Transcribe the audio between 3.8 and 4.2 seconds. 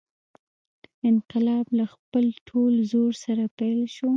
شو.